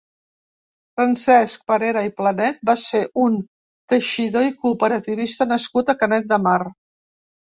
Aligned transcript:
Francesc 0.99 1.67
Parera 1.73 2.01
i 2.07 2.09
Planet 2.23 2.65
va 2.69 2.75
ser 2.85 3.03
un 3.25 3.37
teixidor 3.95 4.49
i 4.49 4.57
cooperativista 4.65 5.49
nascut 5.53 5.93
a 5.93 5.97
Canet 6.03 6.31
de 6.33 6.45
Mar. 6.49 6.61